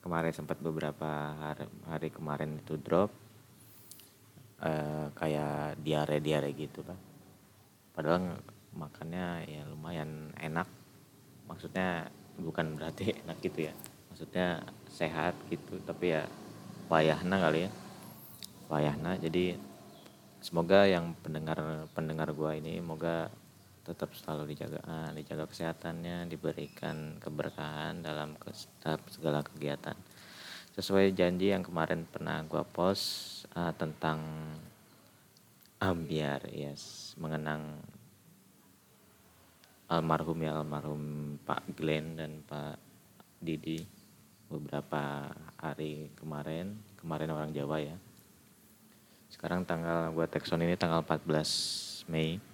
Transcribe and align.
kemarin 0.00 0.32
sempat 0.32 0.58
beberapa 0.60 1.36
hari, 1.36 1.64
hari 1.88 2.08
kemarin 2.12 2.60
itu 2.60 2.76
drop 2.80 3.12
eh, 4.64 5.06
kayak 5.14 5.80
diare 5.80 6.18
diare 6.20 6.50
gitu 6.56 6.80
lah. 6.84 6.98
Padahal 7.92 8.40
makannya 8.76 9.44
ya 9.46 9.62
lumayan 9.68 10.32
enak. 10.40 10.68
Maksudnya 11.48 12.08
bukan 12.40 12.76
berarti 12.76 13.12
enak 13.24 13.38
gitu 13.44 13.68
ya. 13.68 13.74
Maksudnya 14.10 14.64
sehat 14.90 15.32
gitu 15.48 15.78
tapi 15.86 16.12
ya 16.12 16.26
payahna 16.90 17.38
kali 17.38 17.64
ya 17.64 17.70
payahna 18.66 19.16
jadi 19.16 19.54
semoga 20.42 20.84
yang 20.84 21.14
pendengar 21.22 21.86
pendengar 21.94 22.34
gua 22.34 22.58
ini 22.58 22.82
semoga 22.82 23.30
tetap 23.84 24.12
selalu 24.12 24.54
dijaga 24.54 24.80
ah, 24.84 25.10
dijaga 25.10 25.48
kesehatannya 25.48 26.28
diberikan 26.28 27.16
keberkahan 27.16 28.04
dalam 28.04 28.36
setiap 28.52 29.00
segala 29.08 29.40
kegiatan. 29.40 29.96
Sesuai 30.76 31.12
janji 31.12 31.50
yang 31.50 31.66
kemarin 31.66 32.06
pernah 32.06 32.40
gua 32.46 32.62
post 32.62 33.44
uh, 33.58 33.74
tentang 33.74 34.22
ambiar 35.80 36.44
yes 36.52 37.16
mengenang 37.16 37.80
almarhum 39.90 40.38
ya 40.44 40.60
almarhum 40.60 41.34
Pak 41.42 41.74
Glenn 41.74 42.14
dan 42.20 42.44
Pak 42.46 42.78
Didi 43.40 43.82
beberapa 44.50 45.30
hari 45.56 46.12
kemarin. 46.18 46.76
Kemarin 47.00 47.32
orang 47.32 47.50
Jawa 47.56 47.80
ya. 47.80 47.96
Sekarang 49.30 49.64
tanggal 49.64 50.10
gue 50.12 50.26
tekson 50.26 50.60
ini 50.60 50.74
tanggal 50.76 51.06
14 51.06 52.10
Mei 52.10 52.49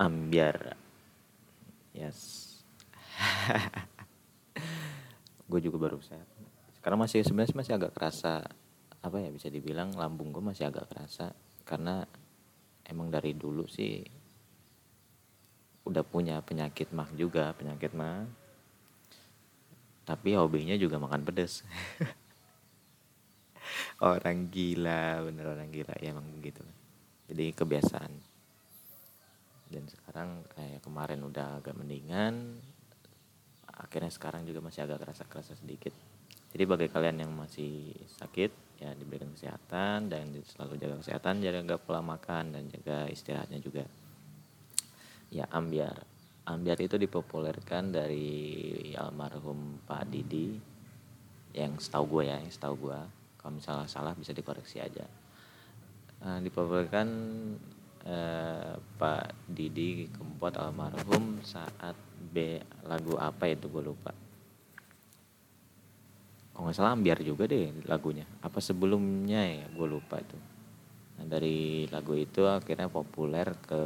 ambiar 0.00 0.72
yes. 1.92 2.48
Gue 5.50 5.60
juga 5.60 5.76
baru 5.76 6.00
sehat. 6.00 6.24
Sekarang 6.72 7.04
masih 7.04 7.20
sebenarnya 7.20 7.52
masih 7.52 7.76
agak 7.76 7.92
kerasa 7.92 8.40
apa 9.00 9.16
ya 9.20 9.28
bisa 9.28 9.52
dibilang 9.52 9.92
lambung 9.92 10.32
gue 10.32 10.40
masih 10.40 10.72
agak 10.72 10.88
kerasa. 10.88 11.36
Karena 11.68 12.00
emang 12.88 13.12
dari 13.12 13.36
dulu 13.36 13.68
sih 13.68 14.00
udah 15.84 16.04
punya 16.06 16.40
penyakit 16.40 16.96
mah 16.96 17.12
juga 17.12 17.52
penyakit 17.52 17.92
mah. 17.92 18.24
Tapi 20.08 20.32
hobinya 20.32 20.74
juga 20.80 20.96
makan 20.96 21.22
pedas 21.22 21.60
orang 24.00 24.48
gila 24.48 25.28
bener 25.28 25.44
orang 25.44 25.68
gila 25.68 25.92
ya 26.00 26.16
emang 26.16 26.24
begitu 26.40 26.64
jadi 27.30 27.54
kebiasaan 27.54 28.29
dan 29.70 29.86
sekarang 29.86 30.42
kayak 30.52 30.82
kemarin 30.82 31.22
udah 31.22 31.62
agak 31.62 31.78
mendingan 31.78 32.58
akhirnya 33.80 34.12
sekarang 34.12 34.44
juga 34.44 34.60
masih 34.60 34.84
agak 34.84 35.00
kerasa-kerasa 35.08 35.56
sedikit. 35.56 35.94
Jadi 36.50 36.64
bagi 36.66 36.88
kalian 36.90 37.24
yang 37.24 37.32
masih 37.32 37.94
sakit 38.20 38.82
ya 38.82 38.90
diberikan 38.96 39.30
kesehatan 39.32 40.10
dan 40.10 40.34
selalu 40.42 40.80
jaga 40.82 40.96
kesehatan 41.00 41.44
jaga 41.44 41.76
pola 41.78 42.02
makan 42.02 42.52
dan 42.52 42.66
jaga 42.68 43.06
istirahatnya 43.08 43.62
juga. 43.62 43.86
Ya 45.30 45.46
ambiar. 45.54 46.04
Ambiar 46.50 46.78
itu 46.82 46.98
dipopulerkan 46.98 47.94
dari 47.94 48.90
almarhum 48.98 49.78
Pak 49.86 50.10
Didi 50.10 50.58
yang 51.54 51.78
setahu 51.78 52.18
gue 52.18 52.30
ya 52.30 52.36
yang 52.42 52.50
setahu 52.50 52.90
gue 52.90 53.00
kalau 53.38 53.52
misalnya 53.54 53.86
salah 53.86 54.12
bisa 54.18 54.34
dikoreksi 54.34 54.82
aja. 54.82 55.06
Uh, 56.20 56.36
dipopulerkan 56.42 57.08
uh, 58.06 58.76
Pak 58.78 59.48
Didi 59.50 60.08
Kempot 60.08 60.54
almarhum 60.56 61.40
saat 61.44 61.96
B 62.20 62.60
lagu 62.86 63.16
apa 63.16 63.48
itu 63.48 63.66
gue 63.66 63.82
lupa. 63.84 64.12
Kalau 66.52 66.68
nggak 66.68 66.76
salah 66.76 66.92
ambiar 66.92 67.24
juga 67.24 67.48
deh 67.48 67.72
lagunya. 67.88 68.28
Apa 68.44 68.60
sebelumnya 68.60 69.40
ya 69.40 69.66
gue 69.72 69.86
lupa 69.88 70.20
itu. 70.20 70.36
Nah, 71.16 71.24
dari 71.28 71.88
lagu 71.88 72.16
itu 72.16 72.44
akhirnya 72.44 72.88
populer 72.88 73.48
ke 73.64 73.82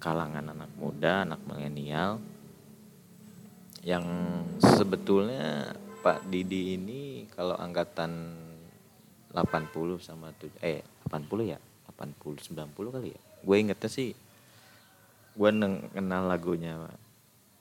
kalangan 0.00 0.52
anak 0.52 0.72
muda, 0.76 1.24
anak 1.24 1.40
milenial. 1.44 2.20
Yang 3.84 4.06
sebetulnya 4.60 5.76
Pak 6.02 6.26
Didi 6.26 6.74
ini 6.74 7.26
kalau 7.30 7.54
angkatan 7.54 8.34
80 9.36 10.00
sama 10.00 10.32
7 10.32 10.48
eh 10.64 10.80
80 11.04 11.52
ya 11.52 11.60
80 11.94 12.50
90 12.50 12.94
kali 12.94 13.08
ya. 13.14 13.20
Gue 13.46 13.56
ingetnya 13.62 13.90
sih 13.90 14.10
gue 15.36 15.50
kenal 15.92 16.32
lagunya 16.32 16.80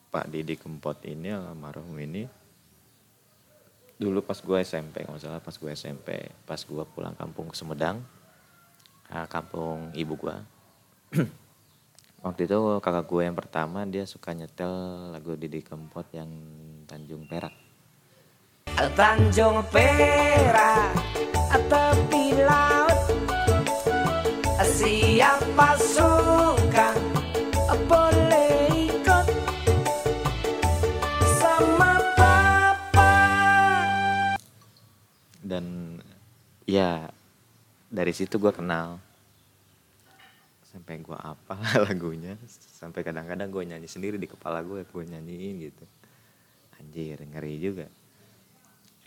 Pak 0.08 0.32
Didi 0.32 0.56
Kempot 0.56 0.96
ini 1.04 1.36
almarhum 1.36 1.92
ini 2.00 2.24
dulu 4.00 4.24
pas 4.24 4.40
gue 4.40 4.58
SMP 4.64 5.04
nggak 5.04 5.20
salah 5.20 5.44
pas 5.44 5.52
gue 5.52 5.72
SMP 5.76 6.32
pas 6.48 6.56
gue 6.56 6.84
pulang 6.96 7.12
kampung 7.20 7.52
ke 7.52 7.56
Sumedang 7.60 8.00
ah, 9.12 9.28
kampung 9.28 9.92
ibu 9.92 10.16
gue. 10.16 10.36
Waktu 12.26 12.50
itu 12.50 12.58
kakak 12.82 13.06
gue 13.06 13.22
yang 13.22 13.38
pertama 13.38 13.86
dia 13.86 14.08
suka 14.08 14.34
nyetel 14.34 14.72
lagu 15.14 15.38
Didi 15.38 15.62
Kempot 15.62 16.10
yang 16.16 16.32
Tanjung 16.88 17.28
Perak. 17.28 17.54
Tanjung 18.96 19.62
Perak 19.70 21.16
tepi 21.56 21.85
siapa 25.56 25.80
suka 25.80 26.90
boleh 27.88 28.52
ikut 28.92 29.28
sama 31.40 31.96
papa. 32.20 33.16
Dan 35.40 35.96
ya 36.68 37.08
dari 37.88 38.12
situ 38.12 38.36
gue 38.36 38.52
kenal. 38.52 39.00
Sampai 40.68 41.00
gue 41.00 41.16
apa 41.16 41.56
lagunya 41.88 42.36
sampai 42.52 43.08
kadang-kadang 43.08 43.48
gue 43.48 43.64
nyanyi 43.64 43.88
sendiri 43.88 44.20
di 44.20 44.28
kepala 44.28 44.60
gue 44.60 44.84
gue 44.84 45.04
nyanyiin 45.08 45.72
gitu. 45.72 45.88
Anjir 46.84 47.24
ngeri 47.24 47.56
juga. 47.64 47.88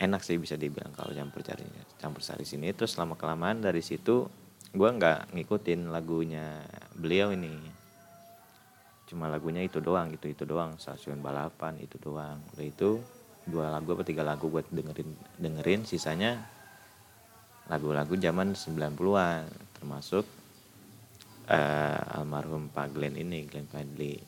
Enak 0.01 0.25
sih 0.25 0.41
bisa 0.41 0.57
dibilang 0.57 0.97
kalau 0.97 1.13
campur 1.13 1.45
cari 1.45 1.69
campur 2.01 2.25
sari 2.25 2.41
sini. 2.41 2.73
Itu 2.73 2.89
selama 2.89 3.13
kelamaan 3.13 3.61
dari 3.61 3.85
situ 3.85 4.48
gue 4.69 4.89
nggak 4.89 5.33
ngikutin 5.33 5.89
lagunya 5.89 6.61
beliau 6.93 7.33
ini. 7.33 7.57
Cuma 9.09 9.25
lagunya 9.25 9.65
itu 9.65 9.81
doang 9.81 10.13
gitu 10.13 10.29
itu 10.29 10.43
doang. 10.45 10.77
Stasiun 10.77 11.25
balapan 11.25 11.81
itu 11.81 11.97
doang. 11.97 12.37
Udah 12.53 12.65
itu 12.65 13.01
dua 13.49 13.73
lagu 13.73 13.97
apa 13.97 14.05
tiga 14.05 14.21
lagu 14.21 14.45
gue 14.53 14.61
dengerin 14.69 15.09
dengerin. 15.41 15.81
Sisanya 15.89 16.37
lagu-lagu 17.69 18.13
zaman 18.17 18.53
90-an 18.53 19.45
termasuk 19.77 20.25
uh, 21.49 22.17
almarhum 22.17 22.69
Pak 22.69 22.93
Glenn 22.93 23.17
ini 23.17 23.49
Glenn 23.49 23.65
Fadli. 23.65 24.21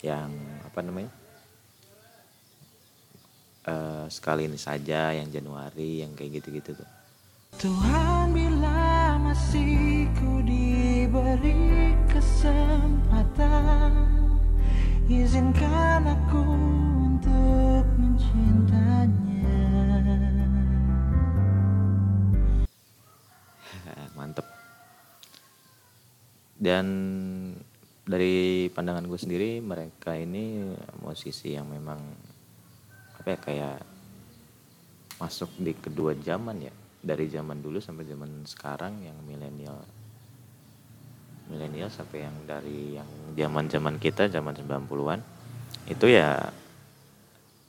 Yang 0.00 0.32
apa 0.64 0.80
namanya? 0.80 1.12
Uh, 3.68 4.08
sekali 4.08 4.48
ini 4.48 4.56
saja 4.56 5.12
yang 5.12 5.28
Januari 5.28 6.00
yang 6.00 6.16
kayak 6.16 6.40
gitu-gitu 6.40 6.72
tuh 6.72 6.97
Tuhan 7.56 8.36
bila 8.36 9.16
masih 9.24 10.04
ku 10.20 10.44
diberi 10.44 11.96
kesempatan 12.12 13.96
Izinkan 15.08 16.04
aku 16.04 16.44
untuk 17.08 17.88
mencintanya 17.96 19.56
mantep. 24.20 24.44
Dan 26.60 26.86
dari 28.04 28.68
pandangan 28.68 29.08
gue 29.08 29.16
sendiri 29.16 29.64
mereka 29.64 30.12
ini 30.12 30.68
musisi 31.00 31.56
yang 31.56 31.72
memang 31.72 31.96
apa 33.16 33.28
ya 33.32 33.38
kayak 33.40 33.80
masuk 35.16 35.48
di 35.56 35.72
kedua 35.72 36.12
zaman 36.20 36.68
ya 36.68 36.74
dari 36.98 37.30
zaman 37.30 37.62
dulu 37.62 37.78
sampai 37.78 38.04
zaman 38.06 38.42
sekarang 38.44 39.02
yang 39.06 39.16
milenial 39.22 39.78
milenial 41.48 41.88
sampai 41.88 42.28
yang 42.28 42.36
dari 42.44 42.98
yang 43.00 43.08
zaman 43.32 43.70
zaman 43.72 43.96
kita 43.96 44.28
zaman 44.28 44.52
90-an 44.52 45.20
itu 45.88 46.06
ya 46.12 46.52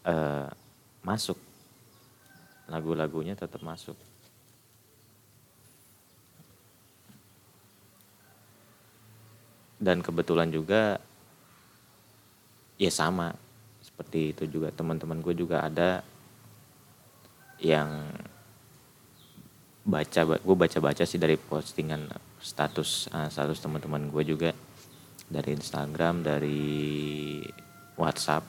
eh, 0.04 0.48
masuk. 1.04 1.40
Lagu-lagunya 2.70 3.34
tetap 3.34 3.64
masuk. 3.66 3.98
Dan 9.80 10.04
kebetulan 10.04 10.52
juga 10.52 11.00
ya 12.76 12.92
sama. 12.92 13.34
Seperti 13.80 14.36
itu 14.36 14.44
juga. 14.60 14.70
Teman-teman 14.76 15.24
gue 15.24 15.34
juga 15.34 15.64
ada 15.64 16.04
yang 17.60 18.12
baca 19.90 20.22
gue 20.38 20.56
baca-baca 20.56 21.04
sih 21.04 21.18
dari 21.18 21.36
postingan 21.36 22.06
status 22.38 23.10
uh, 23.10 23.28
status 23.28 23.58
teman-teman 23.60 24.14
gue 24.14 24.24
juga. 24.24 24.52
Dari 25.30 25.54
Instagram 25.54 26.26
dari 26.26 26.62
WhatsApp. 27.98 28.46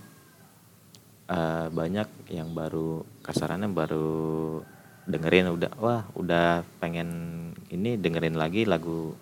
Uh, 1.31 1.71
banyak 1.71 2.35
yang 2.35 2.51
baru 2.51 3.07
kasarannya 3.23 3.71
baru 3.71 4.59
dengerin 5.07 5.55
udah 5.55 5.73
wah 5.79 6.03
udah 6.19 6.67
pengen 6.83 7.09
ini 7.71 7.95
dengerin 7.95 8.35
lagi 8.35 8.67
lagu 8.67 9.15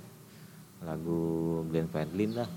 lagu 0.81 1.21
Glenn 1.69 1.93
Fredly 1.93 2.33
lah 2.33 2.49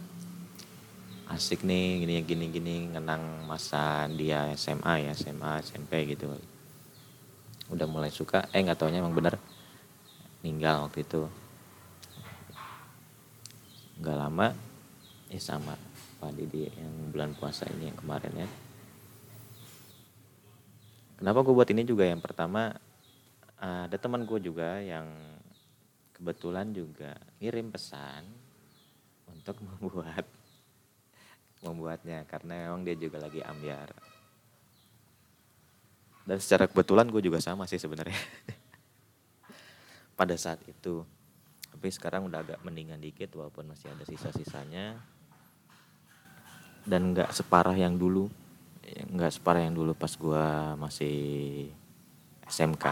asik 1.32 1.64
nih 1.64 2.04
gini 2.04 2.16
gini 2.28 2.46
gini 2.52 2.76
ngenang 2.92 3.48
masa 3.48 4.08
dia 4.12 4.52
SMA 4.60 5.08
ya 5.08 5.12
SMA 5.16 5.64
SMP 5.64 6.12
gitu. 6.12 6.28
Udah 7.72 7.88
mulai 7.88 8.12
suka 8.12 8.52
eh 8.52 8.60
nggak 8.60 8.76
taunya 8.76 9.00
emang 9.00 9.16
bener 9.16 9.40
ninggal 10.42 10.90
waktu 10.90 11.06
itu. 11.06 11.26
Nggak 14.02 14.18
lama 14.18 14.48
eh 15.32 15.40
sama 15.40 15.78
Pak 16.22 16.38
Didi 16.38 16.68
yang 16.68 17.14
bulan 17.14 17.32
puasa 17.38 17.66
ini 17.70 17.90
yang 17.90 17.98
kemarin 17.98 18.34
ya. 18.46 18.50
Kenapa 21.22 21.46
gue 21.46 21.54
buat 21.54 21.70
ini 21.70 21.86
juga? 21.86 22.10
Yang 22.10 22.22
pertama 22.26 22.74
ada 23.62 23.98
teman 23.98 24.26
gue 24.26 24.42
juga 24.42 24.82
yang 24.82 25.06
kebetulan 26.18 26.74
juga 26.74 27.14
ngirim 27.38 27.70
pesan 27.70 28.26
untuk 29.30 29.58
membuat 29.66 30.26
membuatnya 31.62 32.26
karena 32.26 32.70
memang 32.70 32.82
dia 32.82 32.98
juga 32.98 33.22
lagi 33.22 33.42
ambiar. 33.42 33.94
Dan 36.26 36.38
secara 36.38 36.70
kebetulan 36.70 37.10
gue 37.10 37.22
juga 37.22 37.42
sama 37.42 37.66
sih 37.66 37.82
sebenarnya 37.82 38.18
pada 40.22 40.38
saat 40.38 40.62
itu. 40.70 41.02
Tapi 41.74 41.90
sekarang 41.90 42.30
udah 42.30 42.46
agak 42.46 42.62
mendingan 42.62 43.02
dikit 43.02 43.34
walaupun 43.34 43.74
masih 43.74 43.90
ada 43.90 44.06
sisa-sisanya. 44.06 45.02
Dan 46.86 47.18
nggak 47.18 47.34
separah 47.34 47.74
yang 47.74 47.98
dulu. 47.98 48.30
Nggak 48.86 49.42
separah 49.42 49.66
yang 49.66 49.74
dulu 49.74 49.98
pas 49.98 50.14
gue 50.14 50.46
masih 50.78 51.18
SMK 52.46 52.86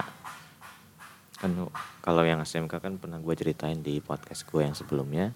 kan 1.40 1.56
kalau 2.04 2.28
yang 2.28 2.44
SMK 2.44 2.84
kan 2.84 3.00
pernah 3.00 3.16
gue 3.16 3.32
ceritain 3.32 3.80
di 3.80 4.04
podcast 4.04 4.44
gue 4.44 4.60
yang 4.60 4.76
sebelumnya. 4.76 5.32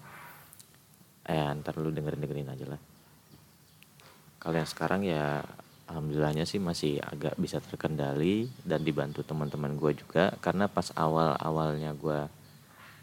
Eh 1.24 1.48
ntar 1.64 1.80
lu 1.80 1.88
dengerin 1.88 2.20
dengerin 2.20 2.52
aja 2.52 2.76
lah. 2.76 2.80
Kalau 4.36 4.56
yang 4.60 4.68
sekarang 4.68 5.00
ya 5.08 5.40
alhamdulillahnya 5.88 6.48
sih 6.48 6.60
masih 6.60 7.00
agak 7.00 7.36
bisa 7.36 7.60
terkendali 7.60 8.48
dan 8.64 8.80
dibantu 8.80 9.20
teman-teman 9.20 9.76
gue 9.76 9.92
juga. 10.00 10.32
Karena 10.40 10.68
pas 10.68 10.90
awal 10.96 11.36
awalnya 11.36 11.92
gue 11.92 12.26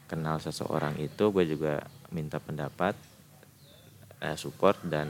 kenal 0.10 0.42
seseorang 0.44 0.98
itu 1.00 1.32
gue 1.32 1.46
juga 1.48 1.86
minta 2.12 2.42
pendapat 2.42 2.98
eh, 4.20 4.38
support 4.38 4.82
dan 4.84 5.08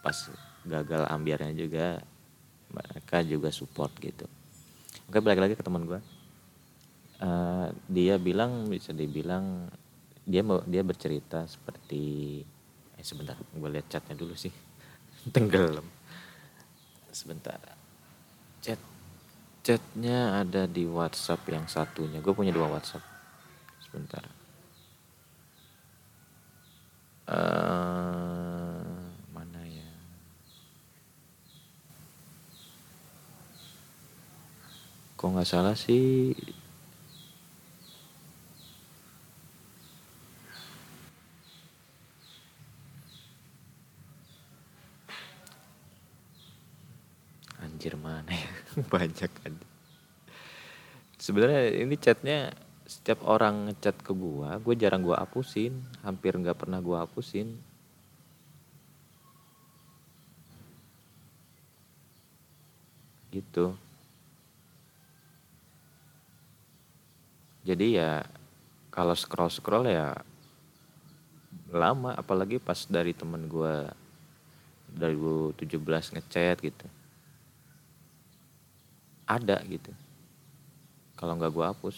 pas 0.00 0.16
gagal 0.66 1.02
ambiarnya 1.10 1.52
juga 1.54 2.00
mereka 2.72 3.22
juga 3.22 3.50
support 3.52 3.92
gitu. 4.00 4.26
Oke 5.06 5.22
balik 5.22 5.42
lagi 5.42 5.54
ke 5.54 5.62
teman 5.62 5.86
gue 5.86 6.00
uh, 7.22 7.68
dia 7.86 8.18
bilang 8.18 8.66
bisa 8.66 8.90
dibilang 8.90 9.70
dia 10.26 10.42
mau 10.42 10.58
dia 10.66 10.82
bercerita 10.82 11.46
seperti 11.46 12.42
eh 12.96 13.04
sebentar 13.06 13.38
gue 13.38 13.68
lihat 13.70 13.86
chatnya 13.86 14.18
dulu 14.18 14.34
sih. 14.34 14.52
Tenggelam 15.34 15.95
sebentar. 17.16 17.56
Chat. 18.60 18.76
Chatnya 19.64 20.44
ada 20.44 20.68
di 20.68 20.84
WhatsApp 20.84 21.48
yang 21.48 21.64
satunya. 21.64 22.20
Gue 22.20 22.36
punya 22.36 22.52
dua 22.52 22.68
WhatsApp. 22.68 23.02
Sebentar. 23.80 24.22
Uh, 27.26 29.02
mana 29.34 29.60
ya? 29.66 29.90
Kok 35.18 35.28
nggak 35.34 35.48
salah 35.48 35.74
sih 35.74 36.30
anjir 47.76 47.92
mana 48.00 48.32
ya? 48.32 48.52
Banyak 48.96 49.30
kan. 49.44 49.52
Sebenarnya 51.20 51.76
ini 51.76 51.92
chatnya 52.00 52.56
setiap 52.88 53.20
orang 53.28 53.68
ngechat 53.68 54.00
ke 54.00 54.16
gua 54.16 54.56
gue 54.56 54.72
jarang 54.80 55.04
gua 55.04 55.20
hapusin. 55.20 55.76
Hampir 56.00 56.32
nggak 56.40 56.56
pernah 56.56 56.80
gua 56.80 57.04
hapusin. 57.04 57.52
Gitu. 63.28 63.76
Jadi 67.68 68.00
ya 68.00 68.24
kalau 68.88 69.12
scroll 69.12 69.52
scroll 69.52 69.84
ya 69.84 70.16
lama. 71.68 72.16
Apalagi 72.16 72.56
pas 72.56 72.88
dari 72.88 73.12
temen 73.12 73.44
gua 73.52 73.92
2017 74.96 76.16
ngechat 76.16 76.56
gitu 76.64 76.88
ada 79.26 79.58
gitu. 79.66 79.90
Kalau 81.18 81.34
nggak 81.34 81.50
gue 81.50 81.66
hapus. 81.66 81.96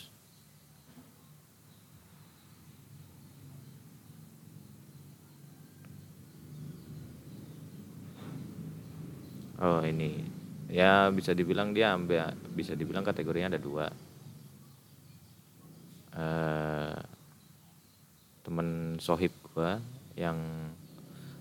Oh 9.61 9.85
ini. 9.85 10.25
Ya 10.69 11.09
bisa 11.13 11.33
dibilang 11.37 11.73
dia 11.77 11.93
ambil 11.97 12.33
bisa 12.53 12.73
dibilang 12.73 13.05
kategorinya 13.05 13.57
ada 13.57 13.61
dua. 13.61 13.87
Uh, 16.19 16.99
temen 18.43 18.97
sohib 18.99 19.31
gue 19.53 19.71
yang 20.17 20.39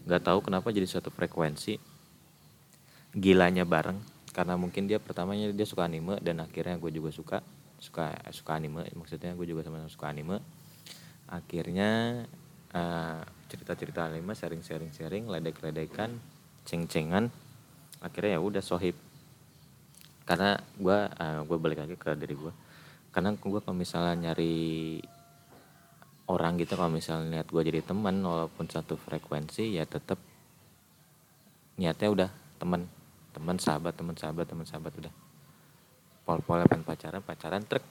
nggak 0.03 0.23
tahu 0.23 0.43
kenapa 0.43 0.73
jadi 0.73 0.89
satu 0.89 1.13
frekuensi. 1.13 1.79
Gilanya 3.13 3.63
bareng 3.63 4.16
karena 4.37 4.53
mungkin 4.53 4.85
dia 4.85 5.01
pertamanya 5.01 5.49
dia 5.49 5.65
suka 5.65 5.89
anime 5.89 6.21
dan 6.21 6.45
akhirnya 6.45 6.77
gue 6.77 6.93
juga 6.93 7.09
suka 7.09 7.37
suka 7.81 8.13
suka 8.29 8.53
anime. 8.53 8.85
Maksudnya 8.93 9.33
gue 9.33 9.49
juga 9.49 9.65
sama 9.65 9.89
suka 9.89 10.13
anime. 10.13 10.37
Akhirnya 11.25 12.21
uh, 12.77 13.25
cerita-cerita 13.49 14.05
anime 14.05 14.37
sharing-sharing 14.37 14.93
sharing 14.93 15.25
ledek-ledekan 15.25 16.21
ceng-cengan. 16.69 17.33
Akhirnya 17.97 18.37
ya 18.37 18.41
udah 18.45 18.61
sohib. 18.61 18.93
Karena 20.29 20.61
gue 20.77 20.97
uh, 21.09 21.41
gue 21.41 21.57
balik 21.57 21.81
lagi 21.81 21.97
ke 21.97 22.13
diri 22.13 22.37
gue 22.37 22.53
karena 23.17 23.33
gue 23.33 23.59
kalau 23.65 23.73
misalnya 23.73 24.29
nyari 24.29 25.01
orang 26.29 26.53
gitu 26.61 26.77
kalau 26.77 26.93
misalnya 26.93 27.41
lihat 27.41 27.49
gue 27.49 27.61
jadi 27.65 27.81
teman 27.81 28.21
walaupun 28.21 28.69
satu 28.69 28.93
frekuensi 28.93 29.73
ya 29.73 29.89
tetap 29.89 30.21
niatnya 31.81 32.13
udah 32.13 32.29
teman 32.61 32.85
teman 33.37 33.61
sahabat 33.61 33.93
teman 33.93 34.17
sahabat 34.17 34.49
teman 34.49 34.65
sahabat 34.65 34.97
udah. 34.97 35.13
Pol-pol 36.25 36.65
pengen 36.65 36.81
pacaran 36.81 37.21
pacaran 37.21 37.61
truk. 37.61 37.85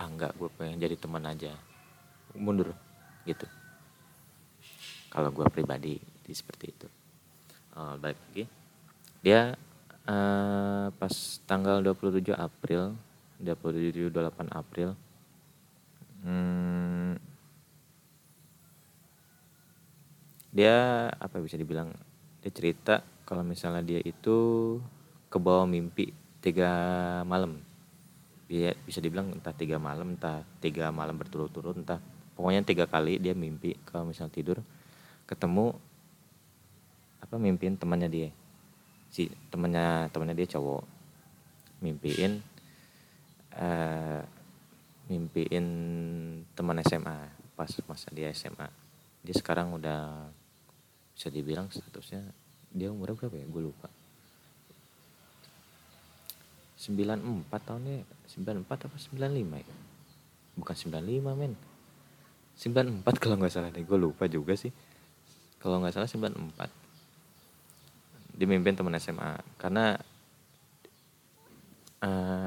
Ah 0.00 0.08
enggak 0.08 0.32
gue 0.40 0.48
pengen 0.56 0.80
jadi 0.80 0.96
teman 0.96 1.20
aja. 1.28 1.52
Mundur 2.32 2.72
gitu. 3.28 3.44
Kalau 5.12 5.28
gue 5.28 5.44
pribadi 5.52 6.00
di 6.00 6.32
seperti 6.32 6.72
itu. 6.72 6.88
Uh, 7.76 8.00
balik 8.00 8.16
lagi. 8.32 8.44
Dia 9.20 9.52
uh, 10.08 10.88
pas 10.96 11.14
tanggal 11.44 11.84
27 11.84 12.32
April 12.32 12.96
27 13.40 14.08
28 14.08 14.48
April 14.56 14.96
hmm, 16.24 17.12
dia 20.54 21.08
apa 21.12 21.36
bisa 21.42 21.58
dibilang 21.58 21.90
dia 22.40 22.52
cerita 22.52 23.02
kalau 23.24 23.42
misalnya 23.44 23.80
dia 23.84 24.00
itu 24.04 24.36
ke 25.32 25.38
bawah 25.40 25.64
mimpi 25.64 26.12
tiga 26.44 26.70
malam. 27.24 27.60
Dia 28.44 28.76
bisa 28.84 29.00
dibilang 29.00 29.32
entah 29.32 29.56
tiga 29.56 29.80
malam 29.80 30.14
entah 30.14 30.44
tiga 30.60 30.92
malam 30.92 31.16
berturut-turut 31.16 31.74
entah 31.80 31.98
pokoknya 32.36 32.60
tiga 32.62 32.84
kali 32.84 33.16
dia 33.16 33.32
mimpi 33.32 33.74
kalau 33.88 34.04
misalnya 34.04 34.36
tidur 34.36 34.58
ketemu 35.24 35.72
apa 37.24 37.34
mimpin 37.40 37.80
temannya 37.80 38.08
dia. 38.12 38.30
Si 39.08 39.32
temennya 39.48 40.12
temennya 40.12 40.36
dia 40.36 40.48
cowok. 40.54 40.84
Mimpiin 41.80 42.32
eh 43.54 44.22
mimpiin 45.08 45.66
teman 46.56 46.80
SMA 46.80 47.18
pas 47.54 47.70
masa 47.86 48.08
dia 48.10 48.32
SMA 48.32 48.66
dia 49.20 49.34
sekarang 49.36 49.76
udah 49.76 50.32
bisa 51.14 51.28
dibilang 51.28 51.68
statusnya 51.70 52.24
dia 52.74 52.90
umurnya 52.90 53.14
berapa 53.14 53.36
ya? 53.38 53.46
Gue 53.46 53.62
lupa. 53.70 53.88
94 56.82 57.48
tahunnya 57.48 58.04
94 58.28 58.86
apa 58.90 58.96
95 58.98 59.62
ya? 59.62 59.76
Bukan 60.58 60.74
95 60.74 61.38
men. 61.38 61.54
94 62.58 63.22
kalau 63.22 63.38
nggak 63.38 63.52
salah 63.54 63.70
deh. 63.70 63.86
Gue 63.86 63.96
lupa 63.96 64.26
juga 64.26 64.58
sih. 64.58 64.74
Kalau 65.62 65.80
nggak 65.80 65.94
salah 65.94 66.10
94 66.10 66.84
dia 68.34 68.50
mimpin 68.50 68.74
teman 68.74 68.98
SMA 68.98 69.38
karena 69.62 69.94
eh, 72.02 72.46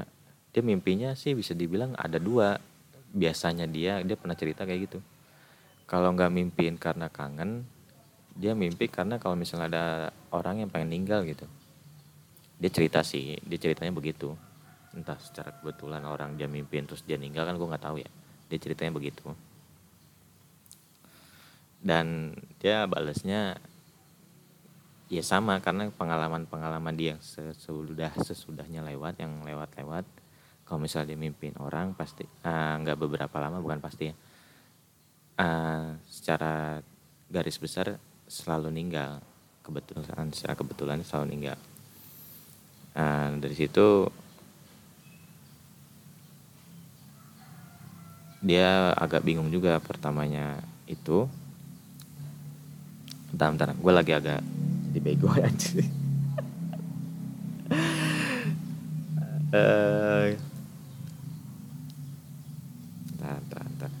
dia 0.52 0.62
mimpinya 0.64 1.16
sih 1.16 1.32
bisa 1.32 1.56
dibilang 1.56 1.96
ada 1.96 2.20
dua. 2.20 2.60
Biasanya 3.08 3.64
dia 3.64 4.04
dia 4.04 4.16
pernah 4.20 4.36
cerita 4.36 4.68
kayak 4.68 4.80
gitu. 4.84 5.00
Kalau 5.88 6.12
nggak 6.12 6.28
mimpiin 6.28 6.76
karena 6.76 7.08
kangen 7.08 7.64
dia 8.34 8.52
mimpi 8.52 8.90
karena 8.90 9.16
kalau 9.16 9.38
misalnya 9.38 9.66
ada 9.70 9.86
orang 10.34 10.64
yang 10.64 10.70
pengen 10.70 10.92
ninggal 10.92 11.24
gitu. 11.24 11.46
Dia 12.58 12.70
cerita 12.74 13.00
sih 13.06 13.38
dia 13.40 13.58
ceritanya 13.58 13.94
begitu. 13.94 14.34
Entah 14.92 15.16
secara 15.22 15.54
kebetulan 15.54 16.02
orang 16.02 16.34
dia 16.34 16.50
mimpiin 16.50 16.84
terus 16.88 17.06
dia 17.06 17.16
ninggal 17.16 17.46
kan 17.46 17.54
gue 17.54 17.68
nggak 17.68 17.84
tahu 17.84 17.96
ya. 18.02 18.10
Dia 18.50 18.58
ceritanya 18.58 18.92
begitu. 18.92 19.22
Dan 21.78 22.34
dia 22.58 22.84
balasnya 22.90 23.56
ya 25.08 25.24
sama 25.24 25.56
karena 25.64 25.88
pengalaman-pengalaman 25.94 26.94
dia 26.98 27.16
yang 27.16 27.22
sesudah 27.22 28.12
sesudahnya 28.20 28.84
lewat 28.84 29.22
yang 29.22 29.40
lewat-lewat. 29.46 30.04
Kalau 30.68 30.84
misalnya 30.84 31.16
dia 31.16 31.20
mimpin 31.20 31.56
orang 31.56 31.96
pasti 31.96 32.26
eh, 32.26 32.74
nggak 32.82 32.98
beberapa 32.98 33.36
lama 33.40 33.62
bukan 33.62 33.80
pasti 33.80 34.10
ya. 34.10 34.14
Eh, 35.38 35.88
secara 36.10 36.82
garis 37.30 37.56
besar 37.56 37.94
selalu 38.28 38.68
ninggal. 38.70 39.24
Kebetulan 39.64 40.30
secara 40.32 40.54
kebetulan 40.54 41.00
selalu 41.02 41.26
ninggal. 41.32 41.58
Eh, 42.94 43.28
dari 43.40 43.56
situ 43.56 44.08
dia 48.38 48.94
agak 48.94 49.26
bingung 49.26 49.50
juga 49.50 49.80
pertamanya 49.82 50.62
itu. 50.86 51.26
Bentar 53.32 53.50
bentar. 53.52 53.68
Gue 53.76 53.92
lagi 53.92 54.12
agak 54.14 54.40
dibego 54.94 55.28
aja. 55.36 55.80
Eh, 59.48 60.36
bentar, 63.16 63.40
bentar, 63.48 63.64
bentar. 63.64 63.92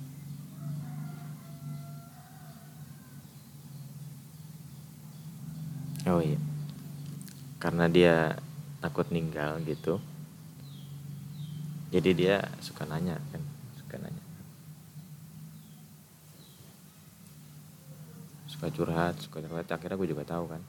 Oh 6.08 6.20
iya, 6.24 6.40
karena 7.78 7.94
dia 7.94 8.34
takut 8.82 9.06
ninggal 9.14 9.62
gitu, 9.62 10.02
jadi 11.94 12.10
dia 12.10 12.36
suka 12.58 12.82
nanya 12.82 13.22
kan, 13.30 13.38
suka 13.78 14.02
nanya, 14.02 14.24
suka 18.50 18.66
curhat, 18.74 19.14
suka 19.22 19.38
curhat. 19.46 19.70
Akhirnya 19.70 19.94
gue 19.94 20.10
juga 20.10 20.26
tahu 20.26 20.50
kan. 20.50 20.62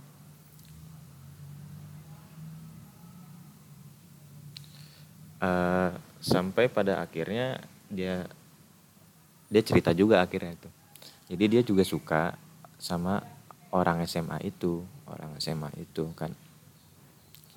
Eh, 5.50 5.92
sampai 6.22 6.70
pada 6.70 7.02
akhirnya 7.02 7.58
dia 7.90 8.30
dia 9.50 9.62
cerita 9.66 9.98
juga 9.98 10.22
akhirnya 10.22 10.54
itu. 10.54 10.70
Jadi 11.34 11.58
dia 11.58 11.62
juga 11.66 11.82
suka 11.82 12.38
sama 12.78 13.18
orang 13.74 14.06
SMA 14.06 14.46
itu, 14.46 14.86
orang 15.10 15.34
SMA 15.42 15.74
itu 15.82 16.06
kan 16.14 16.30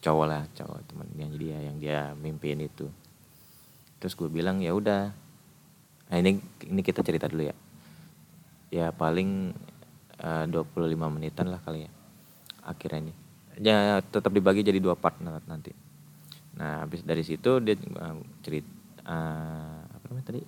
cowok 0.02 0.26
lah, 0.26 0.42
cowok 0.59 0.78
teman 0.90 1.09
yang 1.14 1.32
dia 1.38 1.56
yang 1.62 1.76
dia 1.78 1.99
mimpiin 2.18 2.66
itu. 2.66 2.90
Terus 4.02 4.18
gue 4.18 4.26
bilang 4.26 4.59
ya 4.59 4.75
udah. 4.75 5.14
Nah 6.11 6.16
ini 6.18 6.42
ini 6.66 6.80
kita 6.82 7.06
cerita 7.06 7.30
dulu 7.30 7.47
ya. 7.47 7.56
Ya 8.75 8.87
paling 8.90 9.54
eh, 10.18 10.44
25 10.50 10.75
menitan 11.06 11.49
lah 11.49 11.62
kali 11.62 11.87
ya. 11.87 11.90
Akhirnya 12.66 13.09
ini. 13.09 13.14
Ya 13.62 14.02
tetap 14.02 14.35
dibagi 14.35 14.66
jadi 14.66 14.82
dua 14.82 14.99
part 14.99 15.23
nanti. 15.23 15.71
Nah, 16.52 16.85
habis 16.85 17.00
dari 17.00 17.25
situ 17.25 17.61
dia 17.64 17.76
cerita 18.44 18.68
apa 19.88 20.04
namanya 20.12 20.26
tadi? 20.28 20.42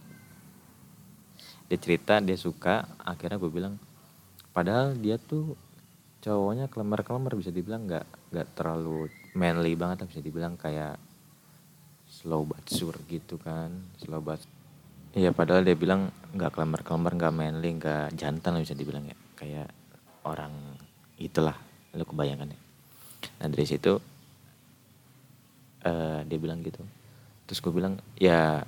Dia 1.64 1.78
cerita 1.80 2.20
dia 2.20 2.36
suka, 2.36 2.84
akhirnya 3.00 3.40
gue 3.40 3.50
bilang 3.50 3.74
padahal 4.52 4.94
dia 4.94 5.16
tuh 5.18 5.56
cowoknya 6.22 6.70
kelemar-kelemar 6.70 7.34
bisa 7.34 7.50
dibilang 7.50 7.88
nggak 7.88 8.06
nggak 8.30 8.48
terlalu 8.54 9.10
manly 9.34 9.74
banget 9.74 10.06
bisa 10.08 10.22
dibilang 10.22 10.54
kayak 10.56 10.98
slow 12.06 12.46
but 12.46 12.64
sure 12.70 12.96
gitu 13.10 13.36
kan 13.38 13.70
slow 14.00 14.22
but 14.22 14.40
Iya 15.14 15.30
padahal 15.30 15.62
dia 15.62 15.78
bilang 15.78 16.10
nggak 16.34 16.58
kelemar-kelemar 16.58 17.14
nggak 17.14 17.34
manly 17.38 17.78
nggak 17.78 18.18
jantan 18.18 18.58
lah 18.58 18.66
bisa 18.66 18.74
dibilang 18.74 19.06
ya 19.06 19.14
kayak 19.38 19.70
orang 20.26 20.50
itulah 21.22 21.54
lu 21.94 22.02
kebayangan 22.02 22.50
ya 22.50 22.58
nah 23.38 23.46
dari 23.46 23.62
situ 23.62 23.94
eh, 25.84 26.20
dia 26.24 26.38
bilang 26.40 26.64
gitu. 26.64 26.80
Terus 27.44 27.60
gue 27.60 27.72
bilang 27.72 28.00
ya 28.16 28.64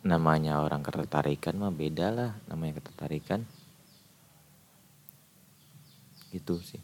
namanya 0.00 0.64
orang 0.64 0.80
ketertarikan 0.80 1.58
mah 1.60 1.74
beda 1.74 2.06
lah 2.14 2.30
namanya 2.46 2.80
ketertarikan. 2.80 3.42
Gitu 6.30 6.54
sih. 6.62 6.80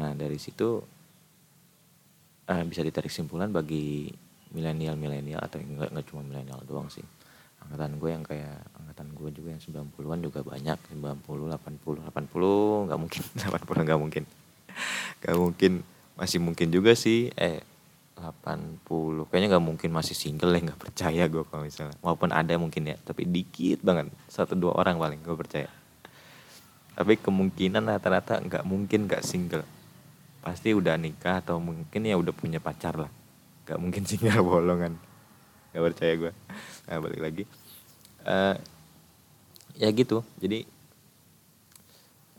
Nah 0.00 0.16
dari 0.16 0.40
situ 0.40 0.80
eh, 2.46 2.62
bisa 2.66 2.80
ditarik 2.86 3.10
simpulan 3.10 3.50
bagi 3.50 4.10
milenial 4.54 4.94
milenial 4.94 5.42
atau 5.42 5.58
enggak 5.58 5.90
nggak 5.90 6.06
cuma 6.06 6.22
milenial 6.22 6.62
doang 6.64 6.86
sih. 6.86 7.02
Angkatan 7.66 7.98
gue 7.98 8.10
yang 8.14 8.22
kayak 8.22 8.62
angkatan 8.78 9.10
gue 9.18 9.28
juga 9.34 9.48
yang 9.50 9.62
90-an 9.62 10.20
juga 10.22 10.40
banyak. 10.46 10.78
90 10.94 11.26
80 11.26 12.06
80 12.06 12.86
nggak 12.86 13.00
mungkin. 13.00 13.22
80 13.42 13.86
nggak 13.86 14.00
mungkin. 14.00 14.22
Nggak 15.18 15.36
mungkin. 15.36 15.72
Masih 16.14 16.38
mungkin 16.38 16.68
juga 16.70 16.94
sih. 16.94 17.34
Eh 17.34 17.60
80 18.16 19.28
kayaknya 19.28 19.58
nggak 19.58 19.66
mungkin 19.66 19.90
masih 19.92 20.16
single 20.16 20.54
ya 20.56 20.72
nggak 20.72 20.80
percaya 20.80 21.22
gue 21.26 21.42
kalau 21.42 21.66
misalnya. 21.66 21.98
Walaupun 22.00 22.30
ada 22.30 22.54
mungkin 22.54 22.82
ya 22.86 22.96
tapi 23.02 23.26
dikit 23.26 23.82
banget. 23.82 24.14
Satu 24.30 24.54
dua 24.54 24.78
orang 24.78 24.96
paling 24.96 25.20
gue 25.20 25.34
percaya. 25.34 25.68
Tapi 26.96 27.18
kemungkinan 27.20 27.82
rata-rata 27.82 28.40
nggak 28.40 28.64
mungkin 28.64 29.04
nggak 29.04 29.20
single 29.26 29.66
pasti 30.46 30.70
udah 30.70 30.94
nikah 30.94 31.42
atau 31.42 31.58
mungkin 31.58 32.06
ya 32.06 32.14
udah 32.14 32.30
punya 32.30 32.62
pacar 32.62 32.94
lah. 32.94 33.10
Nggak 33.66 33.78
mungkin 33.82 34.02
single 34.06 34.46
bolongan 34.46 34.94
nggak 35.74 35.92
percaya 35.92 36.12
gue 36.14 36.32
nah 36.86 37.02
balik 37.02 37.20
lagi. 37.20 37.42
Eh 38.22 38.56
ya 39.82 39.88
gitu. 39.90 40.22
Jadi 40.38 40.62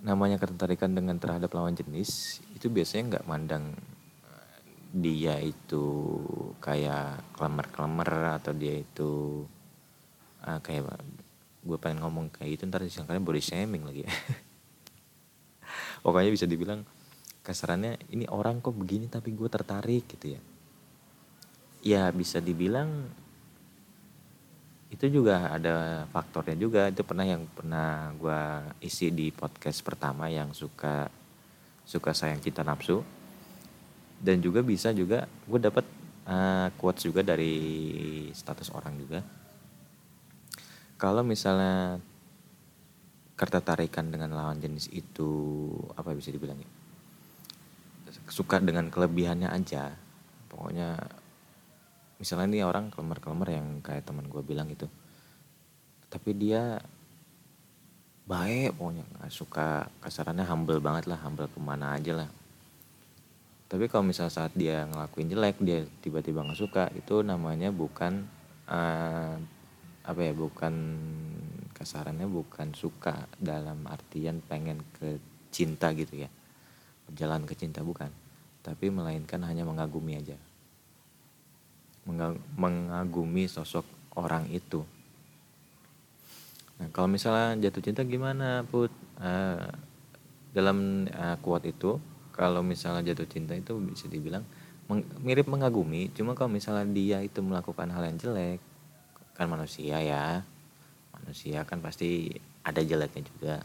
namanya 0.07 0.39
ketertarikan 0.39 0.95
dengan 0.95 1.19
terhadap 1.19 1.51
lawan 1.51 1.75
jenis 1.75 2.39
itu 2.55 2.71
biasanya 2.71 3.19
nggak 3.19 3.27
mandang 3.27 3.75
eh, 4.23 4.57
dia 4.95 5.35
itu 5.43 5.83
kayak 6.63 7.35
kelamar-kelamar 7.35 8.39
atau 8.39 8.55
dia 8.55 8.79
itu 8.79 9.43
ah, 10.47 10.63
kayak 10.63 10.95
gue 11.67 11.77
pengen 11.83 12.07
ngomong 12.07 12.31
kayak 12.31 12.55
gitu 12.55 12.71
ntar 12.71 12.87
disangkanya 12.87 13.19
body 13.19 13.43
shaming 13.43 13.83
lagi. 13.83 14.07
Pokoknya 16.07 16.31
bisa 16.31 16.47
dibilang 16.47 16.87
kasarannya 17.48 17.96
ini 18.12 18.27
orang 18.27 18.60
kok 18.60 18.75
begini 18.75 19.08
tapi 19.08 19.32
gue 19.32 19.48
tertarik 19.48 20.04
gitu 20.12 20.36
ya. 20.36 20.42
Ya 21.80 22.04
bisa 22.12 22.44
dibilang 22.44 23.08
itu 24.92 25.08
juga 25.08 25.48
ada 25.56 26.04
faktornya 26.12 26.60
juga. 26.60 26.92
Itu 26.92 27.08
pernah 27.08 27.24
yang 27.24 27.48
pernah 27.48 28.12
gue 28.20 28.42
isi 28.84 29.08
di 29.16 29.32
podcast 29.32 29.80
pertama 29.80 30.27
yang 30.27 30.51
suka 30.51 31.08
suka 31.88 32.12
sayang 32.12 32.44
cinta 32.44 32.68
nafsu. 32.68 33.00
Dan 34.20 34.44
juga 34.44 34.60
bisa 34.60 34.92
juga 34.92 35.24
gue 35.48 35.60
dapat 35.63 35.88
uh, 36.27 36.68
quotes 36.75 37.08
juga 37.08 37.24
dari 37.24 37.56
status 38.36 38.75
orang 38.75 38.94
juga. 39.00 39.24
Kalau 41.00 41.24
misalnya 41.24 42.01
ketertarikan 43.38 44.10
dengan 44.12 44.34
lawan 44.34 44.58
jenis 44.58 44.89
itu 44.92 45.30
apa 45.94 46.10
bisa 46.18 46.34
dibilang 46.34 46.58
ya 46.58 46.87
suka 48.27 48.59
dengan 48.63 48.87
kelebihannya 48.91 49.49
aja. 49.51 49.95
Pokoknya 50.47 50.97
misalnya 52.17 52.47
nih 52.49 52.63
orang 52.65 52.89
kelemar-kelemar 52.89 53.49
yang 53.53 53.67
kayak 53.85 54.07
teman 54.07 54.25
gue 54.25 54.41
bilang 54.41 54.67
itu 54.73 54.89
tapi 56.07 56.31
dia 56.33 56.79
baik 58.27 58.75
pokoknya 58.75 59.03
nggak 59.07 59.31
suka 59.31 59.87
kasarannya 60.03 60.43
humble 60.47 60.79
banget 60.83 61.07
lah 61.07 61.19
humble 61.23 61.47
ke 61.47 61.59
mana 61.59 61.95
aja 61.95 62.23
lah. 62.23 62.29
Tapi 63.67 63.91
kalau 63.91 64.07
misal 64.07 64.31
saat 64.31 64.55
dia 64.55 64.87
ngelakuin 64.87 65.27
jelek 65.27 65.59
dia 65.59 65.83
tiba-tiba 65.99 66.43
nggak 66.43 66.59
suka 66.59 66.83
itu 66.95 67.19
namanya 67.23 67.71
bukan 67.71 68.23
uh, 68.71 69.35
apa 70.07 70.21
ya 70.23 70.31
bukan 70.31 70.75
kasarannya 71.75 72.27
bukan 72.31 72.71
suka 72.71 73.27
dalam 73.35 73.83
artian 73.91 74.39
pengen 74.39 74.79
ke 74.95 75.19
cinta 75.51 75.91
gitu 75.91 76.23
ya 76.23 76.31
jalan 77.15 77.47
ke 77.47 77.53
cinta 77.55 77.85
bukan. 77.85 78.11
Tapi 78.65 78.91
melainkan 78.91 79.39
hanya 79.47 79.63
mengagumi 79.63 80.19
aja. 80.19 80.35
Mengagumi 82.57 83.47
sosok 83.47 83.83
orang 84.15 84.47
itu. 84.51 84.83
Nah 86.77 86.87
kalau 86.91 87.07
misalnya 87.07 87.67
jatuh 87.67 87.83
cinta 87.83 88.01
gimana 88.03 88.63
put? 88.67 88.91
Uh, 89.17 89.65
dalam 90.57 91.05
uh, 91.09 91.37
quote 91.37 91.69
itu 91.69 92.01
kalau 92.33 92.65
misalnya 92.65 93.13
jatuh 93.13 93.29
cinta 93.29 93.53
itu 93.53 93.77
bisa 93.77 94.09
dibilang 94.09 94.41
meng, 94.89 95.05
mirip 95.21 95.45
mengagumi 95.45 96.09
cuma 96.17 96.33
kalau 96.33 96.49
misalnya 96.49 96.89
dia 96.89 97.21
itu 97.21 97.45
melakukan 97.45 97.93
hal 97.93 98.01
yang 98.09 98.17
jelek 98.17 98.57
kan 99.37 99.45
manusia 99.45 100.01
ya. 100.01 100.41
Manusia 101.13 101.61
kan 101.69 101.77
pasti 101.77 102.33
ada 102.65 102.81
jeleknya 102.81 103.21
juga. 103.21 103.55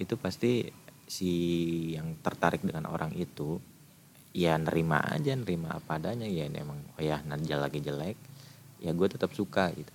Itu 0.00 0.16
pasti 0.16 0.72
si 1.10 1.34
yang 1.98 2.14
tertarik 2.22 2.62
dengan 2.62 2.86
orang 2.86 3.10
itu 3.18 3.58
ya 4.30 4.54
nerima 4.54 5.02
aja 5.02 5.34
nerima 5.34 5.74
apa 5.74 5.98
adanya 5.98 6.30
ya 6.30 6.46
ini 6.46 6.62
emang 6.62 6.78
oh 6.94 7.02
ya 7.02 7.18
nanti 7.26 7.50
lagi 7.50 7.82
jelek 7.82 8.14
ya 8.78 8.94
gue 8.94 9.08
tetap 9.10 9.34
suka 9.34 9.74
gitu. 9.74 9.92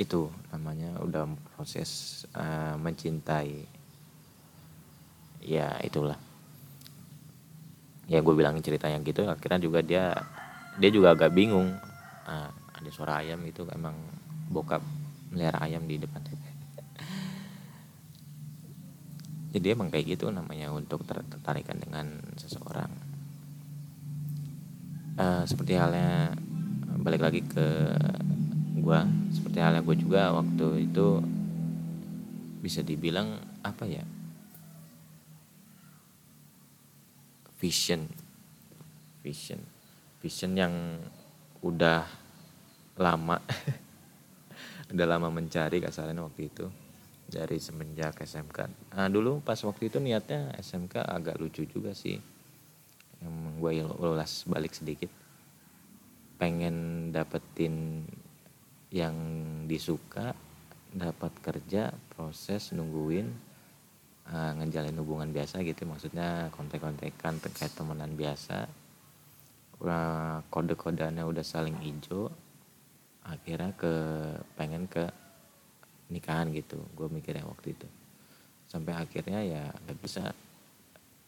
Itu 0.00 0.20
namanya 0.48 0.96
udah 1.04 1.28
proses 1.52 2.24
uh, 2.32 2.80
mencintai. 2.80 3.68
Ya 5.44 5.76
itulah. 5.84 6.16
Ya 8.08 8.24
gue 8.24 8.34
cerita 8.64 8.88
yang 8.88 9.04
gitu 9.04 9.28
akhirnya 9.28 9.60
juga 9.60 9.84
dia 9.84 10.16
dia 10.80 10.90
juga 10.90 11.12
agak 11.12 11.30
bingung. 11.36 11.76
Nah, 12.24 12.50
ada 12.50 12.90
suara 12.90 13.20
ayam 13.20 13.38
itu 13.44 13.68
emang 13.68 13.94
bokap 14.48 14.80
melihara 15.30 15.60
ayam 15.68 15.84
di 15.84 16.00
depan 16.00 16.24
jadi 19.52 19.76
emang 19.76 19.92
kayak 19.92 20.16
gitu 20.16 20.32
namanya 20.32 20.72
untuk 20.72 21.04
tertarikan 21.04 21.76
dengan 21.76 22.16
seseorang. 22.40 22.88
Uh, 25.12 25.44
seperti 25.44 25.76
halnya 25.76 26.32
balik 27.04 27.20
lagi 27.20 27.44
ke 27.44 27.68
gue 28.80 29.00
seperti 29.28 29.58
halnya 29.60 29.84
gue 29.84 29.96
juga 30.00 30.32
waktu 30.32 30.88
itu 30.88 31.20
bisa 32.64 32.80
dibilang 32.80 33.36
apa 33.60 33.84
ya? 33.84 34.00
Vision. 37.60 38.08
Vision. 39.20 39.60
Vision 40.24 40.52
yang 40.56 40.72
udah 41.60 42.08
lama 42.96 43.36
udah 44.92 45.06
lama 45.06 45.28
mencari 45.28 45.76
kasarnya 45.80 46.24
waktu 46.24 46.48
itu 46.48 46.66
dari 47.32 47.56
semenjak 47.56 48.20
SMK 48.20 48.92
nah 48.92 49.08
dulu 49.08 49.40
pas 49.40 49.56
waktu 49.64 49.88
itu 49.88 49.96
niatnya 49.96 50.52
SMK 50.60 51.00
agak 51.00 51.40
lucu 51.40 51.64
juga 51.64 51.96
sih. 51.96 52.20
Yang 53.22 53.34
gue 53.58 53.72
ulas 54.02 54.44
balik 54.44 54.74
sedikit. 54.76 55.08
Pengen 56.36 57.08
dapetin 57.14 58.04
yang 58.92 59.16
disuka 59.64 60.34
dapat 60.92 61.32
kerja 61.40 61.94
proses 62.12 62.76
nungguin 62.76 63.30
uh, 64.28 64.52
ngejalin 64.58 64.98
hubungan 65.00 65.30
biasa 65.30 65.64
gitu. 65.64 65.88
Maksudnya 65.88 66.52
kontek-kontekan 66.52 67.40
terkait 67.40 67.72
temenan 67.72 68.12
biasa. 68.18 68.68
Uh, 69.82 70.38
kode-kodeannya 70.46 71.26
udah 71.26 71.42
saling 71.42 71.74
hijau 71.82 72.30
akhirnya 73.26 73.74
ke 73.74 73.94
pengen 74.58 74.86
ke 74.90 75.10
nikahan 76.12 76.52
gitu 76.52 76.76
gue 76.92 77.08
mikirnya 77.08 77.48
waktu 77.48 77.72
itu. 77.72 77.88
Sampai 78.68 78.92
akhirnya 78.92 79.40
ya 79.40 79.64
nggak 79.72 79.98
bisa. 79.98 80.30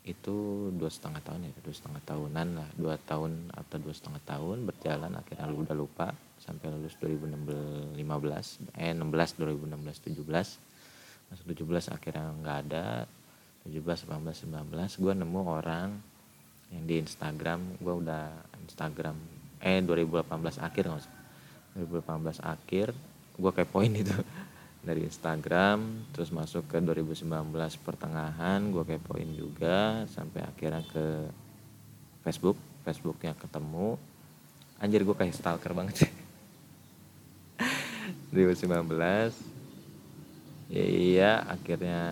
Itu 0.05 0.69
dua 0.77 0.93
setengah 0.93 1.25
tahun 1.25 1.49
ya 1.49 1.53
dua 1.65 1.73
setengah 1.73 2.03
tahunan 2.05 2.49
lah 2.61 2.69
dua 2.77 3.01
tahun 3.01 3.49
atau 3.57 3.77
dua 3.81 3.95
setengah 3.97 4.21
tahun 4.29 4.69
berjalan 4.69 5.17
akhirnya 5.17 5.49
lu 5.49 5.65
udah 5.65 5.73
lupa 5.73 6.13
sampai 6.45 6.69
lulus 6.69 6.93
2015 7.01 7.97
eh 8.77 8.93
16 8.93 9.01
2016 9.01 10.13
17 10.13 11.33
masuk 11.33 11.47
17 11.57 11.97
akhirnya 11.97 12.37
nggak 12.37 12.59
ada 12.69 13.09
17 13.65 13.81
18 14.13 14.53
19 14.53 15.01
gue 15.01 15.13
nemu 15.25 15.41
orang 15.41 15.89
yang 16.69 16.85
di 16.85 17.01
Instagram 17.01 17.81
gue 17.81 17.95
udah 18.05 18.29
Instagram 18.69 19.17
eh 19.65 19.81
2018 19.81 20.61
akhir 20.61 20.83
nggak 20.85 21.01
usah 21.01 21.15
2018 21.81 22.45
akhir 22.45 22.87
gue 23.35 23.53
kepoin 23.57 23.93
itu 23.97 24.15
dari 24.85 25.09
Instagram 25.09 26.13
terus 26.13 26.29
masuk 26.29 26.69
ke 26.69 26.79
2019 26.79 27.27
pertengahan 27.83 28.61
gue 28.69 28.85
kepoin 28.85 29.33
juga 29.33 30.05
sampai 30.13 30.45
akhirnya 30.45 30.85
ke 30.87 31.07
Facebook 32.25 32.61
Facebooknya 32.85 33.33
ketemu. 33.33 33.97
Anjir 34.77 35.09
gue 35.09 35.17
kayak 35.17 35.33
stalker 35.33 35.73
banget. 35.73 36.05
2019 38.35 38.93
ya 40.69 40.85
iya 40.85 41.45
akhirnya 41.49 42.03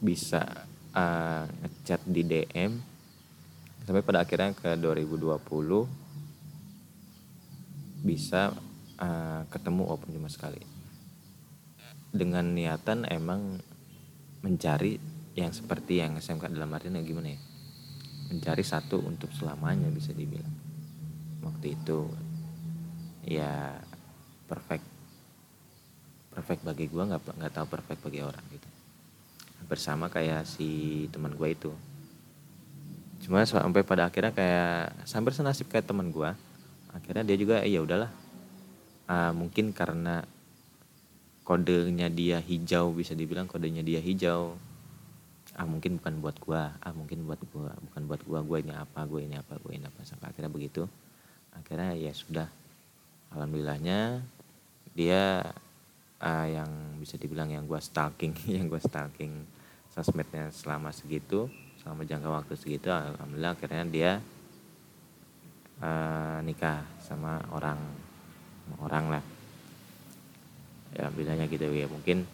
bisa 0.00 0.64
uh, 0.94 1.44
ngechat 1.48 2.00
di 2.06 2.22
DM 2.24 2.72
sampai 3.84 4.00
pada 4.00 4.24
akhirnya 4.24 4.54
ke 4.56 4.78
2020 4.78 5.36
bisa 8.04 8.52
uh, 9.00 9.42
ketemu 9.48 9.82
open 9.90 10.12
cuma 10.12 10.28
sekali 10.28 10.73
dengan 12.14 12.46
niatan 12.54 13.10
emang 13.10 13.58
mencari 14.46 15.02
yang 15.34 15.50
seperti 15.50 15.98
yang 15.98 16.14
SMK 16.22 16.54
dalam 16.54 16.70
artinya 16.70 17.02
gimana 17.02 17.34
ya? 17.34 17.40
Mencari 18.30 18.62
satu 18.62 19.02
untuk 19.02 19.34
selamanya 19.34 19.90
bisa 19.90 20.14
dibilang. 20.14 20.54
Waktu 21.42 21.74
itu 21.74 22.06
ya 23.26 23.74
perfect. 24.46 24.86
Perfect 26.30 26.62
bagi 26.62 26.86
gue 26.86 27.02
nggak 27.02 27.34
nggak 27.34 27.52
tahu 27.52 27.66
perfect 27.66 28.00
bagi 28.06 28.22
orang 28.22 28.46
gitu. 28.54 28.68
Bersama 29.66 30.06
kayak 30.06 30.46
si 30.46 31.04
teman 31.10 31.34
gue 31.34 31.48
itu. 31.50 31.74
Cuma 33.26 33.42
sampai 33.42 33.82
pada 33.82 34.06
akhirnya 34.06 34.30
kayak 34.30 35.02
sampai 35.02 35.34
senasib 35.34 35.66
kayak 35.66 35.90
teman 35.90 36.14
gue 36.14 36.30
akhirnya 36.94 37.26
dia 37.26 37.36
juga 37.36 37.58
eh, 37.66 37.74
ya 37.74 37.82
udahlah. 37.82 38.10
Uh, 39.04 39.32
mungkin 39.36 39.74
karena 39.74 40.24
kodenya 41.44 42.08
dia 42.08 42.40
hijau 42.40 42.90
bisa 42.96 43.12
dibilang 43.12 43.46
kodenya 43.46 43.84
dia 43.84 44.00
hijau. 44.00 44.56
Ah 45.54 45.68
mungkin 45.68 46.02
bukan 46.02 46.14
buat 46.18 46.36
gua. 46.42 46.74
Ah 46.82 46.90
mungkin 46.90 47.22
buat 47.28 47.38
gua. 47.52 47.70
Bukan 47.78 48.02
buat 48.10 48.20
gua. 48.26 48.40
Gua 48.42 48.58
ini 48.58 48.74
apa? 48.74 49.06
Gua 49.06 49.20
ini 49.22 49.38
apa? 49.38 49.54
Gua 49.62 49.70
ini 49.76 49.86
apa? 49.86 50.02
Sampai 50.02 50.34
akhirnya 50.34 50.50
begitu. 50.50 50.88
Akhirnya 51.54 51.94
ya 51.94 52.10
sudah. 52.10 52.48
Alhamdulillahnya 53.30 54.24
dia 54.94 55.42
uh, 56.22 56.46
yang 56.46 56.70
bisa 57.02 57.18
dibilang 57.18 57.50
yang 57.50 57.68
gue 57.68 57.80
stalking 57.82 58.32
yang 58.56 58.70
gue 58.70 58.80
stalking 58.80 59.44
sosmednya 59.90 60.50
selama 60.54 60.90
segitu 60.90 61.50
selama 61.82 62.06
jangka 62.06 62.28
waktu 62.30 62.54
segitu 62.56 62.88
alhamdulillah 62.88 63.52
akhirnya 63.54 63.84
dia 63.90 64.12
uh, 65.82 66.38
nikah 66.46 66.82
sama 67.02 67.42
orang 67.52 67.78
orang 68.80 69.18
lah 69.18 69.22
ya 70.94 71.10
alhamdulillahnya 71.10 71.46
gitu 71.50 71.66
ya. 71.74 71.86
Mungkin 71.90 72.24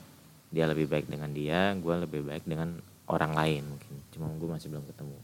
dia 0.51 0.67
lebih 0.67 0.91
baik 0.91 1.07
dengan 1.07 1.31
dia 1.31 1.73
gue 1.79 1.95
lebih 2.05 2.27
baik 2.27 2.45
dengan 2.45 2.77
orang 3.11 3.33
lain 3.35 3.63
mungkin. 3.67 3.95
Cuma 4.15 4.29
gue 4.31 4.49
masih 4.51 4.69
belum 4.71 4.85
ketemu. 4.87 5.19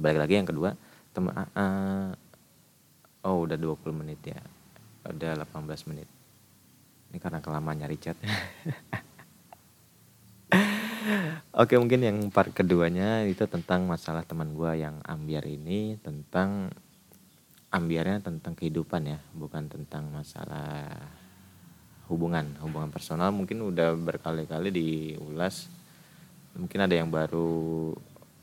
Balik 0.00 0.20
lagi 0.24 0.34
yang 0.40 0.48
kedua 0.48 0.72
teman 1.10 1.34
uh, 1.34 1.50
uh, 1.58 2.14
oh 3.26 3.44
udah 3.44 3.58
20 3.58 3.92
menit 3.92 4.20
ya. 4.24 4.40
Udah 5.04 5.34
18 5.44 5.90
menit. 5.90 6.08
Ini 7.10 7.18
karena 7.18 7.42
kelamaan 7.42 7.82
nyari 7.82 7.98
chat. 7.98 8.16
Oke 11.60 11.74
mungkin 11.80 12.04
yang 12.06 12.18
part 12.30 12.52
keduanya 12.54 13.26
itu 13.26 13.42
tentang 13.48 13.88
masalah 13.88 14.22
teman 14.22 14.54
gue 14.54 14.72
yang 14.78 15.00
ambiar 15.02 15.48
ini 15.48 15.98
tentang 15.98 16.70
ambiarnya 17.72 18.22
tentang 18.22 18.54
kehidupan 18.54 19.02
ya. 19.08 19.18
Bukan 19.34 19.66
tentang 19.72 20.12
masalah 20.12 21.19
hubungan 22.10 22.58
hubungan 22.58 22.90
personal 22.90 23.30
mungkin 23.30 23.62
udah 23.62 23.94
berkali-kali 23.94 24.74
diulas 24.74 25.70
mungkin 26.58 26.82
ada 26.82 26.94
yang 26.98 27.06
baru 27.06 27.94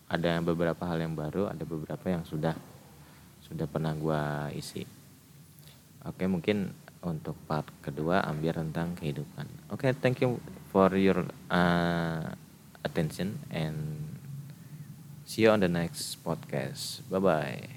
ada 0.08 0.40
beberapa 0.40 0.88
hal 0.88 1.04
yang 1.04 1.14
baru 1.14 1.52
ada 1.52 1.68
beberapa 1.68 2.08
yang 2.08 2.24
sudah 2.24 2.56
sudah 3.44 3.68
pernah 3.68 3.92
gue 3.92 4.24
isi 4.56 4.88
oke 6.08 6.24
mungkin 6.26 6.72
untuk 7.04 7.36
part 7.46 7.70
kedua 7.86 8.26
ambil 8.26 8.58
tentang 8.58 8.98
kehidupan. 8.98 9.46
Oke, 9.70 9.94
thank 10.02 10.20
you 10.20 10.42
for 10.74 10.92
your 10.98 11.30
uh, 11.48 12.26
attention 12.84 13.38
and 13.54 14.08
See 15.28 15.42
you 15.44 15.52
on 15.52 15.60
the 15.60 15.68
next 15.68 16.24
podcast. 16.24 17.04
Bye 17.12 17.20
bye. 17.20 17.77